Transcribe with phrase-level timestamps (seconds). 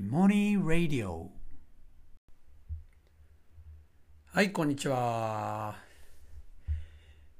[0.00, 1.28] モニー・ラディオ
[4.26, 5.74] はいこんにちは。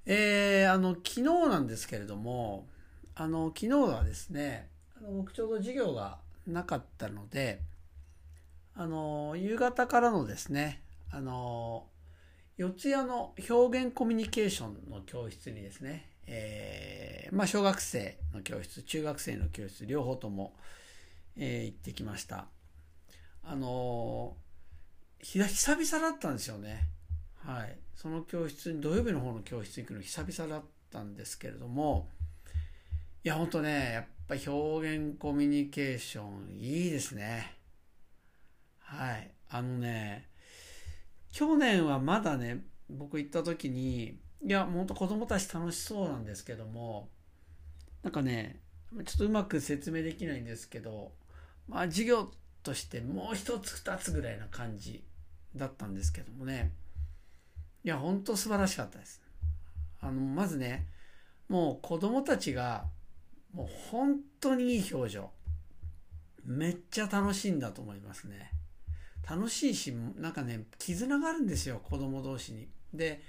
[0.05, 2.67] えー、あの昨日なんですけれども
[3.15, 6.19] あの昨日はですねあの僕ちょうど授業が
[6.49, 7.61] なかったので
[8.75, 10.83] あの夕方からのですね
[11.13, 11.87] あの
[12.57, 20.55] 四谷の表現コミュニケーションの教室にですね、えー、まあ、小学生の教室中学生の教室両方とも、
[21.39, 22.47] えー、行ってきました。
[23.43, 24.37] あの
[25.21, 26.89] 久々だったんですよね。
[27.37, 27.79] はい。
[27.95, 32.09] その教室に土曜日の方の教室に行くの久々だったんですけれども
[33.25, 37.57] いやほんとねやっぱ表現コミュニケーションいいですね。
[38.81, 39.31] はい。
[39.51, 40.29] あのね
[41.33, 47.09] 去年はまだね僕行った時にいやほんと子供たち楽しそうなんですけども
[48.03, 48.61] なんかね
[49.05, 51.13] ちょっとうまく説明できないんですけど
[51.69, 52.31] まあ授業
[52.63, 55.03] としてもう一つ二つぐらいな感じ
[55.55, 56.73] だったんですけどもね。
[57.85, 59.23] いや本当素晴らしかったです。
[60.01, 60.87] あのまずね
[61.49, 62.85] もう子供たちが
[63.53, 65.31] もう本当にいい表情。
[66.45, 68.53] めっちゃ楽しいんだと思いますね。
[69.29, 72.69] 楽しいしなんかね絆があるんですよ子供同士に。
[72.95, 73.23] で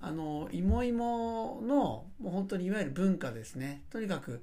[0.00, 3.82] あの芋芋のもう本当にいわゆる文化ですね。
[3.90, 4.42] とにかく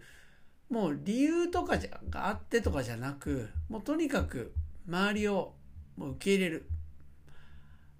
[0.69, 4.53] もう理由とかじゃがあってとかじゃなくもうとにかく
[4.87, 5.53] 周りを
[5.95, 6.69] もう受け入れる。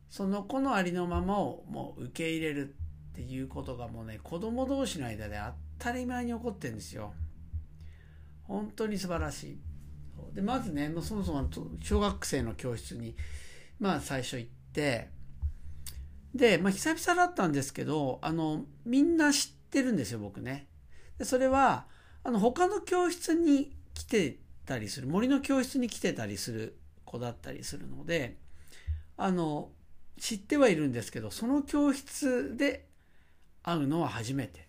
[0.09, 2.76] その子のありのままをもう受け入れる
[3.12, 5.38] っていうことがもうね子供同士の間で
[5.80, 7.14] 当たり前に起こってるんですよ。
[8.44, 9.58] 本当に素晴らしい。
[10.34, 11.50] でまずねもうそもそも
[11.81, 13.16] 小学生の教室に
[13.80, 15.09] まあ最初行って
[16.34, 20.68] で、まあ、久々だったんですけどあのみんな知ってるんですよ僕ね。
[21.18, 21.86] でそれは
[22.28, 28.36] あの他の教室に来てたりする森の教室に来てたりする子だったりするので
[29.16, 29.69] あの
[30.19, 32.85] 知ってはいるんですけどその教室で
[33.63, 34.68] 会うのは初めて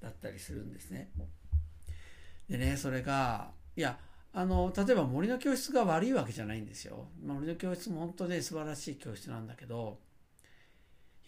[0.00, 1.10] だったりするんですね。
[2.48, 3.98] でねそれがいや
[4.32, 7.08] あの例えば森の教室が悪いわけじゃないんですよ。
[7.22, 9.98] 森の教室も本当ね素晴らしい教室なんだけど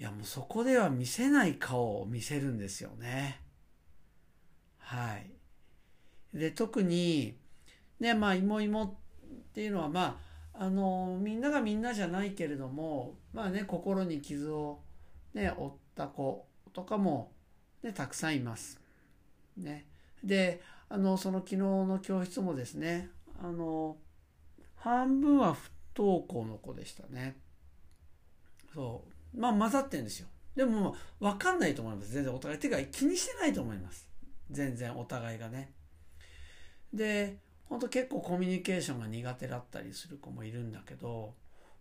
[0.00, 3.44] いやもうそこでは見せない顔を見せるんですよね。
[4.86, 6.38] はい。
[6.38, 7.36] で特に
[7.98, 8.94] ねまあ芋芋っ
[9.52, 10.20] ていうのはま
[10.54, 14.80] ああのみんながみんなじゃないけれどもまあね心に傷を
[15.34, 17.32] ね負った子とかも
[17.82, 18.80] ねたくさんいます。
[19.56, 19.86] ね。
[20.22, 23.10] であのその昨日の教室もですね
[23.42, 23.96] あの
[24.76, 27.36] 半分は不登校の子でしたね
[28.72, 29.02] そ
[29.34, 34.08] うまあ混ざってるんですよでも分かんないと思います全然お互いていうか気にしてないと思います
[34.50, 35.72] 全然お互いがね
[36.92, 41.34] でほんと結構コミュニケーションが苦手だったりする子もいるんだけど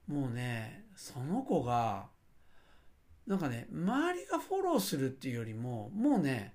[0.07, 2.07] もうねその子が
[3.27, 6.53] なんかね周りがフォローするっていうよりももうね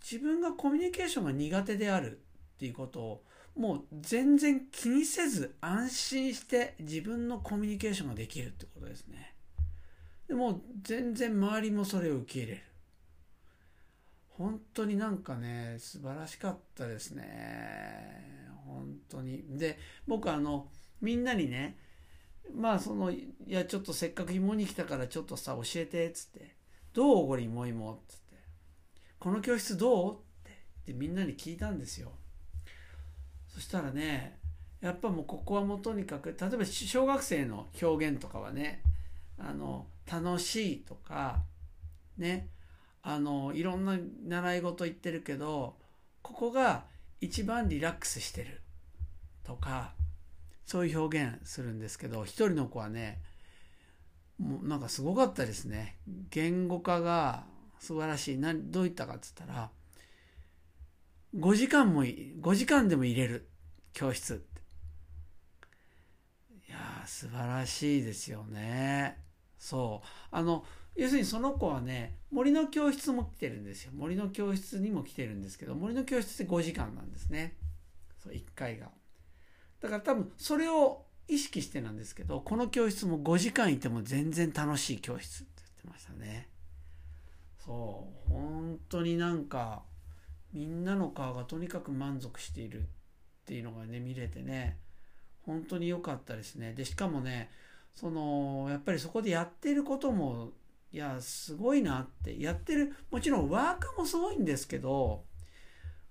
[0.00, 2.20] 自分がコミュニケーションが苦手である
[2.56, 3.22] っていうことを
[3.56, 9.34] もう全然気にせず安心して自分のコミュニケーションができるってことですね。
[10.28, 12.62] でも全然周りもそれを受け入れる。
[14.38, 18.46] 本当になんかね素晴らしかったですね。
[18.66, 19.44] 本当に。
[19.58, 20.68] で僕あの
[21.00, 21.78] みんなにね
[22.54, 26.54] まあそのいやちょっとせっかく芋に来たからちょっとさ教えてっつって
[26.92, 28.26] 「どうこれ芋芋」っつって。
[29.18, 30.18] この教室どうっ
[30.84, 32.12] てみんなに聞いたんですよ
[33.48, 34.38] そしたらね
[34.80, 38.82] やっぱもうここはもうとにかく例えば小学生の表現とかはね
[39.38, 41.42] あの楽しいとか
[42.18, 42.50] ね
[43.08, 43.96] あのいろんな
[44.26, 45.76] 習い事言ってるけど
[46.22, 46.86] ここが
[47.20, 48.60] 一番リラックスしてる
[49.44, 49.92] とか
[50.64, 53.22] そういう表現するんですけど一人の子はね
[54.40, 55.96] もうなんかすごかったですね。
[56.30, 57.44] 言語化が
[57.78, 58.38] 素晴らしい。
[58.38, 59.70] 何どういったかっつったら
[61.38, 63.48] 5時間も5時間でも入れる
[63.92, 64.34] 教室。
[64.34, 64.60] って
[66.68, 66.76] いや
[67.06, 69.16] 素晴らしいですよね。
[69.58, 70.08] そう。
[70.32, 70.64] あの
[70.96, 73.92] 要するにその子はね森の教室も来てるんですよ。
[73.94, 77.54] 森の教室にも来てるんですけど森の教室って5時間なんですね。
[78.22, 78.88] そう1回が。
[79.80, 86.48] だから多分それを意識してなんですけどこの教室も5時間いても全然楽しい教室って言ってましたね。
[87.58, 89.82] そう本当になんか
[90.52, 92.84] みんなの顔がとにかく満足しているっ
[93.44, 94.78] ていうのがね見れてね
[95.42, 96.72] 本当に良かったですね。
[96.74, 97.50] でしかもね
[97.94, 100.52] そのやっぱりそこでやってることも
[100.96, 102.40] いやすごいなって。
[102.40, 105.24] やってるもちろんワークもすごいんですけど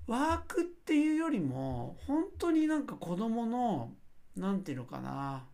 [0.05, 3.93] ワークっていうよりも本当になんか子供の
[4.35, 5.47] なんていうのかな。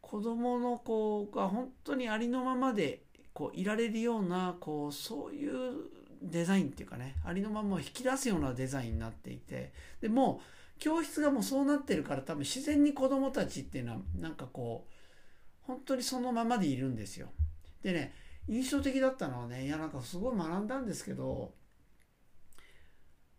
[0.00, 3.02] 子供の子が本当にありのままで
[3.32, 5.52] こういられるようなこうそういう
[6.22, 10.42] デザインっていうかねありのままを引き出すようなデザインになっていてでも
[10.78, 14.91] 教室がもうそうなってるから多分自然に子供たちっていうのはなんかこう
[15.72, 17.28] 本当にそのままでいるんですよ。
[17.82, 18.14] でね
[18.48, 21.52] 印象的だったのはねいやなんかすごい学んだんですけど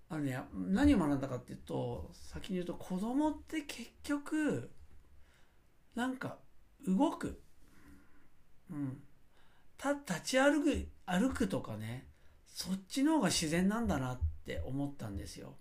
[0.10, 4.72] あのね何を学んだかっていうと先に言うと子供って結局
[5.96, 6.38] なんか
[6.88, 7.42] 動く。
[8.72, 9.02] うん。
[9.78, 12.08] た、立ち歩く、歩くとかね、
[12.48, 15.56] そっちの方が自然なんだなって思ったんですよ。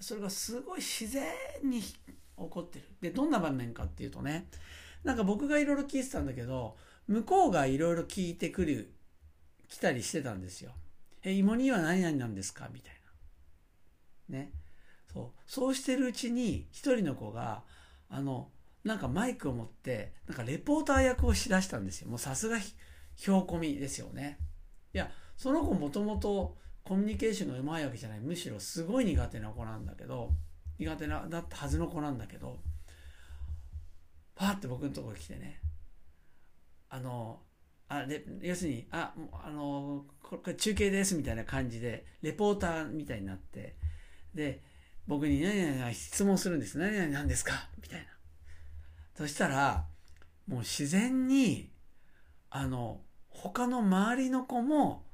[0.00, 1.24] それがすごい自然
[1.62, 1.94] に起
[2.36, 2.84] こってる。
[3.00, 4.48] で、どんな場面かっていうとね、
[5.04, 6.76] なんか僕がいろいろ聞いてたんだけど、
[7.06, 8.92] 向こうがいろいろ聞いてくる、
[9.68, 10.72] 来たりしてたんですよ。
[11.22, 12.68] え、芋煮は何々なんですか？
[12.72, 12.94] みたい
[14.28, 14.38] な。
[14.38, 14.52] ね。
[15.12, 15.40] そう。
[15.46, 17.64] そうしてるうちに、一人の子が、
[18.08, 18.50] あの、
[18.84, 22.08] なんかマイクを持って、なんかレポーター役をしだしたんですよ。
[22.08, 22.58] もうさすが
[23.16, 24.38] 標込みですよね。
[24.94, 28.20] いや、その子もともとコミュニケーションがうまいわけじゃない。
[28.20, 30.32] むしろすごい苦手な子なんだけど、
[30.78, 32.58] 苦手な、だったはずの子なんだけど、
[34.40, 35.60] パーって僕のところ来てね、
[36.88, 37.42] あの、
[37.88, 39.12] あれ要するに、あ、
[39.44, 43.76] あの、これ中継ですみたいな感じで、レポーターみたいになって、
[44.34, 44.62] で、
[45.06, 46.78] 僕に何々が質問するんです。
[46.78, 48.06] 何々なんですかみたいな。
[49.14, 49.84] そしたら、
[50.46, 51.70] もう自然に、
[52.48, 55.04] あの、他の周りの子も、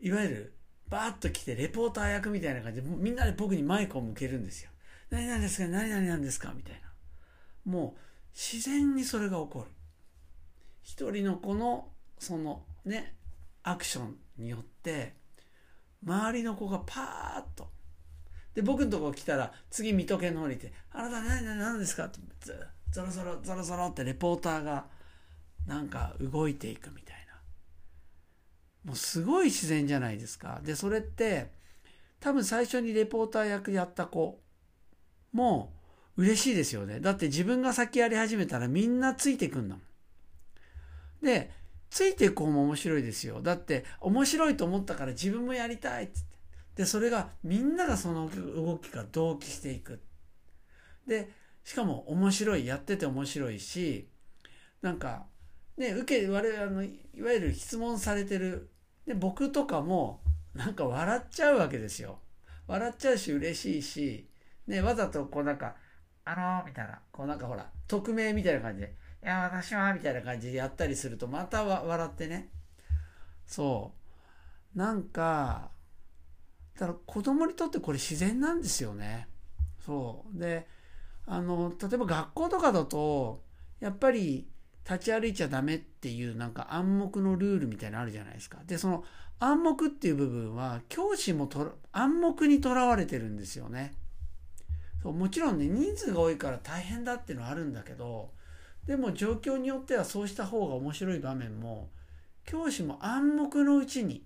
[0.00, 0.56] いわゆる、
[0.88, 4.70] バーッと来て、レポーター役みたいな感じで、みんなで僕にマイクを向けるんですよ。
[5.10, 5.68] 何々ですか？
[5.68, 6.54] 何々なんですか？
[6.56, 7.70] みたいな。
[7.70, 8.00] もう、
[8.34, 9.70] 自然にそれが起こる。
[10.82, 11.88] 一人の子の、
[12.18, 13.14] その、ね、
[13.62, 15.14] アクションによって、
[16.04, 17.68] 周りの子がパーッと。
[18.54, 22.06] で、僕のとこ来たら、次、水戸家の方にいて、あなた何々何ですか？
[22.06, 22.56] ってずっ
[22.92, 24.86] ゾロゾロゾロゾロってレポーターが
[25.66, 27.34] なんか動いていくみたいな
[28.84, 31.52] もうすごい自然じゃないですかでそれって
[32.18, 34.40] 多分最初にレポーター役やった子
[35.32, 35.72] も
[36.20, 37.00] 嬉しいですよね。
[37.00, 41.24] だって自分が先やり始めたらみんなついてくんだもん。
[41.24, 41.50] で
[41.88, 43.40] ついていく方も面白いですよ。
[43.42, 46.30] だって面白いと思ったから自分もやりたいっつって。
[46.76, 50.00] でそれがみんながその動きが同期していく。
[51.06, 51.30] で
[51.64, 54.08] しかも面白い、やってて面白いし、
[54.82, 55.26] なんか、
[55.76, 58.70] ね、受け、我々、あの、いわゆる質問されてる、
[59.06, 60.20] で、僕とかも、
[60.54, 62.18] なんか笑っちゃうわけですよ。
[62.66, 64.28] 笑っちゃうし、嬉しいし、
[64.66, 65.76] ね、わざとこうなんか、
[66.24, 72.48] あのー、みたいな、こうなんかほら、匿名みたいな感じで、いや、私は、みたいな感じでやったりすると、また笑ってね。
[73.46, 73.92] そ
[74.74, 74.78] う。
[74.78, 75.70] なんか、
[76.74, 79.28] だから子供にとってこれ自然なんですよね。
[79.84, 80.38] そう。
[80.38, 80.66] で、
[81.26, 83.42] あの、例えば学校とかだと、
[83.80, 84.48] やっぱり
[84.88, 88.58] 立ち歩いちゃダメっていうなんか暗黙のルールみたいなのあるじゃないですか。
[88.66, 89.04] で、その
[89.38, 93.94] 暗黙っていう部分は教師もと暗黙にとらわれてるんですよね。
[95.02, 98.32] そうもちろんね、人数が多いから大変だっていうのはあるんだけど、
[98.86, 101.90] でも状況によってはそうした方が面白い場面も、
[102.44, 104.24] 教師も暗黙のうちに、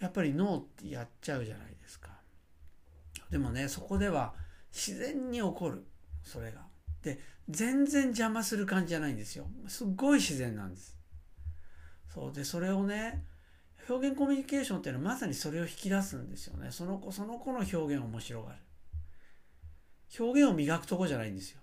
[0.00, 2.10] やっぱりノーってやっちゃうじゃないですか。
[3.30, 4.34] でもね、そこでは
[4.72, 5.84] 自然に起こる。
[6.24, 6.62] それが。
[7.02, 9.46] で、全然邪魔する感じじゃないんですよ。
[9.68, 10.96] すっごい自然なんです。
[12.12, 12.32] そう。
[12.32, 13.24] で、それをね、
[13.88, 16.70] 表現コミュニケーションっていうのはまさにそれを引き出すんですよね。
[16.70, 18.58] その子、その子の表現面白がる。
[20.18, 21.60] 表現を磨くとこじゃないんですよ。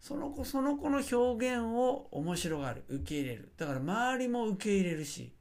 [0.00, 2.84] その子、その子の表現を面白がる。
[2.88, 3.52] 受け入れる。
[3.56, 5.34] だから周りも受け入れるし、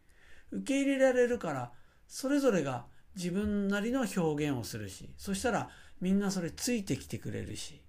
[0.51, 1.71] 受け入れられるから、
[2.07, 2.85] それぞれが
[3.15, 7.81] 自分なりの表現をするし、そしたらみんなそれついてきてくれるし。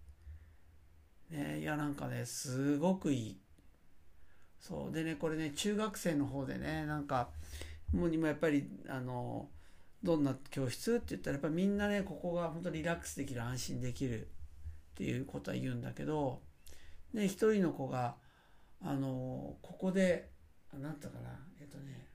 [1.31, 3.41] ね、いやなんかね、すごくいい。
[4.61, 4.93] そう。
[4.93, 7.31] でね、これね、中学生の方でね、なんか、
[7.93, 9.49] もう今やっぱり、あの、
[10.03, 10.97] どんな教室？
[10.97, 14.29] って言ったら、やっぱみんなね、ここが本当にリラックスできる、安心できる
[14.99, 16.41] っていうことは言うんだけど、
[17.15, 18.17] ね、一人の子が、
[18.83, 20.29] あの、ここで、
[20.73, 22.09] なんて言ったかな、えっとね、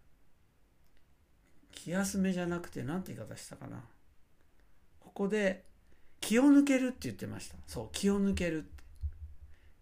[1.71, 3.85] 気休めじゃなくて、なんて言い方したかな。
[4.99, 5.63] ここで、
[6.19, 7.55] 気を抜けるって言ってました。
[7.67, 8.69] そう、気を抜ける。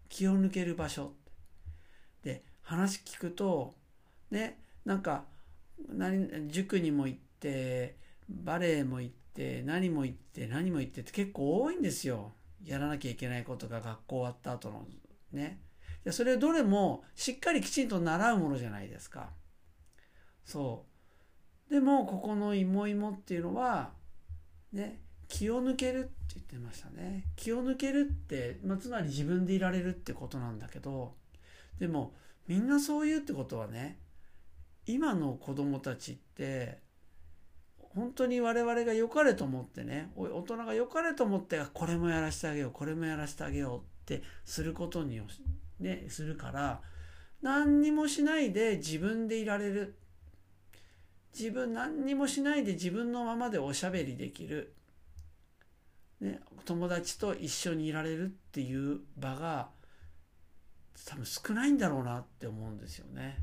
[0.08, 1.12] 気を抜ける場所
[2.22, 3.74] で、話聞くと、
[4.30, 5.24] ね、なんか、
[5.88, 7.96] 何、塾にも行って、
[8.28, 12.32] バレエも行って、何も行って、何も行ってって結構多いんですよ。
[12.64, 14.86] やらなきゃいけないことが学校終わった後の
[15.32, 15.60] ね。
[16.04, 19.30] でそれどれもしっかりきちんと習うものじゃないですか。
[20.44, 20.84] そ
[21.68, 21.72] う。
[21.72, 23.92] でも、ここの芋芋っていうのは、
[24.72, 25.00] ね、
[25.32, 31.14] 気を抜けるって言ってましたね気を抜けるって、まあ、つまり自分でいられるってことなんだけど
[31.78, 32.12] でも
[32.46, 33.98] みんなそう言うってことはね
[34.84, 36.80] 今の子供たちって
[37.94, 45.20] 本当に我々が良かれと思ってね大人が良かれと思ってこれもやらせてあげようこれもやらせてあげようってすることに
[45.78, 46.80] ねするから
[47.42, 49.96] 何にもしないで自分でいられる。
[51.36, 54.74] 自分何にもしないで自分のままでおしゃべりできる、
[56.20, 59.70] ね、友達と一緒にいられるっていう場が
[61.06, 63.38] 多分少ないんだろうなって思うんですよね。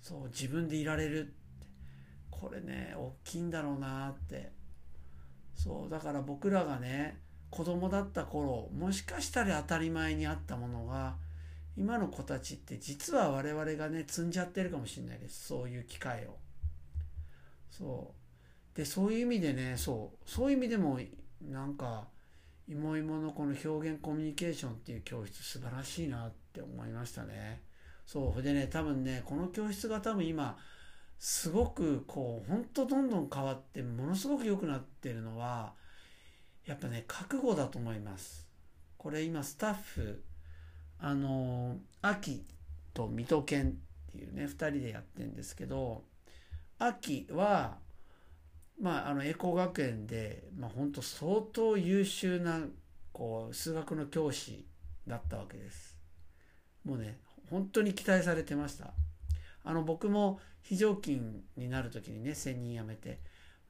[0.00, 1.32] そう自分でいられる。
[2.42, 4.50] これね大きいんだろうなって。
[5.54, 7.20] そうだから僕らがね
[7.50, 11.14] 子供だった頃もしかしたら当たり前にあったものが
[11.76, 15.46] 今の子たちって実は我々がね積んじゃってるかもしれないです。
[15.46, 16.36] そういう機会を。
[17.70, 18.12] そ
[18.74, 18.76] う。
[18.76, 20.28] でそういう意味でねそう。
[20.28, 20.98] そういう意味でも
[21.48, 22.08] なんか
[22.66, 27.62] 芋芋のこの表現コミュニケーションっていう教室素晴らしいなって思いましたね。
[28.04, 28.42] そう。
[28.42, 30.58] でね多分ねこの教室が多分今
[31.24, 35.72] すごくこうほんとどんどん変わってものすごく良くなってるのは
[36.66, 38.48] やっぱね覚悟だと思います。
[38.98, 40.24] これ今スタッフ
[40.98, 42.44] あの秋
[42.92, 46.02] と水戸犬っていうね2人でやってるんですけど
[46.80, 47.76] 秋は
[48.80, 52.62] まああの栄光学園で、まあ、本当相当優秀な
[53.12, 54.66] こう数学の教師
[55.06, 55.96] だったわけです。
[56.84, 58.92] もうね本当に期待されてました。
[59.64, 63.20] あの僕も非常勤になる時にね専任辞めて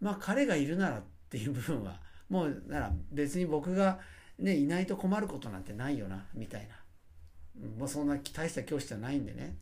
[0.01, 4.01] まあ彼がいるならっていう部分はもうなら別に僕が
[4.39, 6.83] ねいないと困ることなんてないよなみたいな。
[7.79, 9.57] もうそんな大した教師じゃないんでね。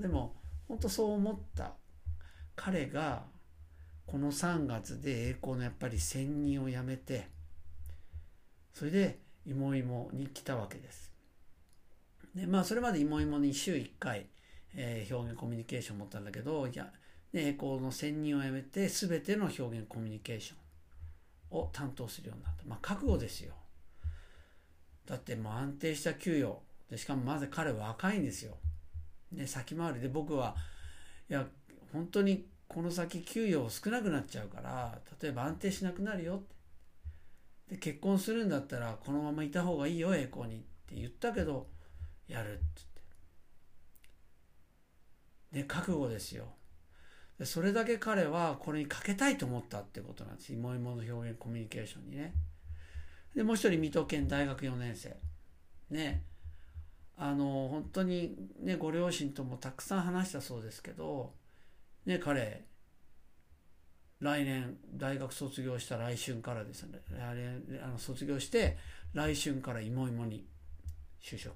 [0.00, 0.34] でも
[0.68, 1.72] 本当そう思った。
[2.56, 3.24] 彼が
[4.06, 7.28] この3月で栄光のやっぱり専任を辞めて
[8.72, 11.10] それで芋芋に来たわけです。
[12.34, 14.26] でまあそれまで芋芋に週1回、
[14.76, 16.84] えー、表現コミュニケーションを持ったんだけどいや、
[17.32, 22.64] ね、栄光の専任を辞めて全ての表現コミュニケーションを担当するようになった。
[22.66, 23.54] まあ覚悟ですよ。
[25.06, 26.58] だってもう安定した給与。
[26.90, 28.56] でしかもまず彼は若いんですよ。
[29.32, 30.00] ね、先回り。
[30.00, 30.56] で僕は
[31.28, 31.46] いや
[31.92, 36.54] 本当にこの先給与少なくなっちゃうから例えば安定しなくなるよって。
[37.68, 41.68] で結婚するんだったらこのままいた方がいいよ栄光にって言ったけど
[42.28, 42.93] やるって。
[45.54, 46.46] 言ってで覚悟ですよ。
[47.38, 50.52] でそれだけ彼はこれにかけたいと思ったってことなんです。
[50.52, 52.34] 芋芋の表現コミュニケーションにね。
[53.34, 55.16] でもう一人水戸県大学4年生。
[55.90, 56.22] ね。
[57.16, 61.32] あの本当にねご両親ともたくさん話したそうですけど
[62.06, 62.64] ね彼
[64.18, 67.00] 来年大学卒業した来春からですね。
[67.82, 68.76] あの卒業して
[69.12, 70.46] 来春から芋芋に
[71.22, 71.54] 就職。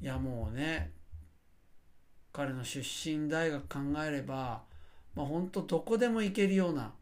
[0.00, 0.92] いやもうね
[2.34, 4.64] 彼の出身大学考えれば
[5.14, 6.92] まあ本当どこでも行けるような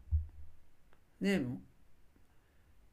[1.19, 1.41] ね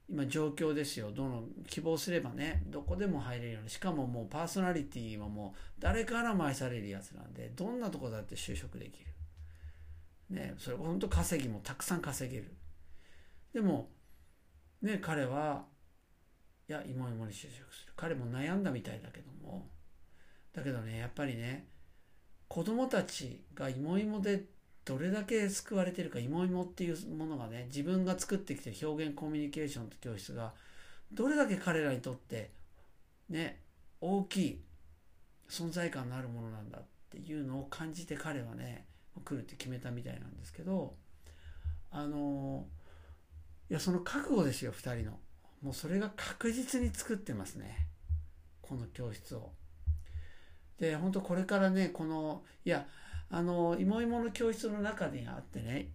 [0.09, 1.12] 今状況ですよ。
[1.12, 3.70] どの希望すればねどこでも入れるように。
[3.70, 9.06] しかももうパーソナリティはもう誰からも愛されるやつなんでどんなとこだって就職できる。
[10.30, 12.56] ねそれ本当稼ぎもたくさん稼げる。
[13.52, 13.90] でも
[14.82, 15.64] ね彼は
[16.68, 17.92] いや芋芋に就職する。
[17.97, 19.68] 彼も悩んだみたいだけども。
[20.52, 21.68] だけどねやっぱりね
[22.50, 24.42] 子供たちが芋芋で
[24.85, 30.52] どれだけ救われてるか芋芋っていうものがね自分が作ってきて表現コミュニケーションと教室が
[31.12, 32.50] どれだけ彼らにとって
[33.28, 33.61] ね
[34.00, 34.61] 大きい
[35.49, 38.85] 存在感のあるものなんだっていうのを感じて彼はね
[39.25, 40.95] 来るって決めたみたいなんですけど
[41.92, 42.66] あの
[43.71, 45.19] いやその覚悟ですよ2人の。
[45.62, 47.87] もうそれが確実に作ってますね。
[48.61, 49.52] この教室を。
[50.81, 52.87] で本当これからねこのいや
[53.31, 55.91] あの芋芋の教室の中にあってね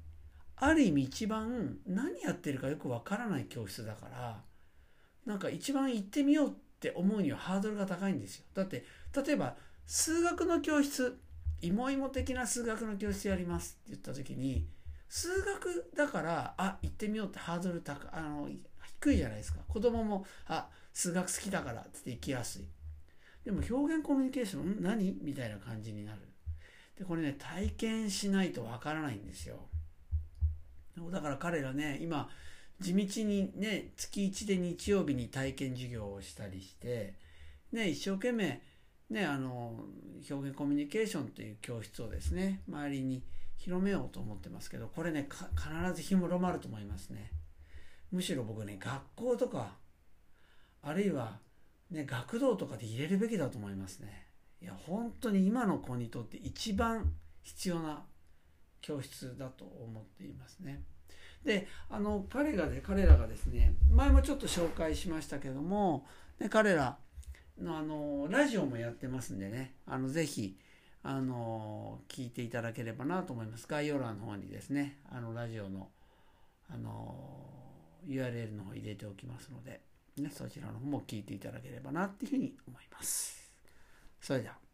[0.55, 4.41] ある意味一番何やってるかよくわからない教室だから
[5.25, 8.45] なんか一番行ってみようって思うにはハードルが高いんですよ。
[8.53, 8.85] だって
[9.25, 9.55] 例えば
[9.87, 11.19] 数学の教室
[11.61, 14.67] 芋芋的な数学の教室やりますって言った時に
[15.09, 18.47] 数学だからあ行ってみようってハードル高あの
[19.01, 19.59] 低いじゃないですか。
[19.67, 22.65] 子供もあ数学好きだからって行きやすい。
[23.45, 26.19] でも表現コミュニケーション何みたいな感じになる
[26.97, 29.59] でこれね体験しないとわからないんですよ
[31.11, 32.29] だから彼らね今
[32.81, 37.13] 地道にね月1で日曜日に体験授業をしたりして
[37.71, 38.61] ね一生懸命
[39.09, 39.85] ねあの
[40.29, 43.23] 表現コミュニケーションという教室をですね周りに
[43.57, 47.31] 広めようと思ってますけど、これね、必ず日も広まると思いますね。
[48.11, 49.71] むしろ僕ね、学校とか、
[50.83, 51.39] あるいは、
[51.91, 54.27] ね、学童とかで入れるべきだと思いますね。
[54.61, 57.13] いや、本当に今の子にとって一番
[57.43, 58.03] 必要な
[58.81, 60.83] 教室だと思っていますね。
[61.43, 66.07] で、あの、彼がね、彼らがですね、前もちょっと紹介しましたけども、
[66.39, 66.97] ね、彼ら
[67.61, 70.57] の、あの、ラジオもやってますんでね、あの、ぜひ、
[71.03, 73.67] あの、聞いていただければなと思います。
[73.67, 75.89] 概要欄の方にですね、あの、ラジオの、
[76.67, 77.45] あの、
[78.07, 79.81] URL の方入れておきますので、
[80.17, 83.51] ね、そちらの方も聞いていただければなっていうふうに思います。
[84.21, 84.64] それでは。